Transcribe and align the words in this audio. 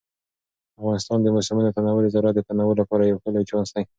د 0.73 0.73
افغانستان 0.79 1.17
د 1.21 1.27
موسمونو 1.35 1.73
تنوع 1.75 1.99
د 2.03 2.07
زراعت 2.15 2.35
د 2.37 2.41
تنوع 2.47 2.73
لپاره 2.81 3.03
یو 3.03 3.17
لوی 3.33 3.45
چانس 3.49 3.69
دی. 3.75 3.83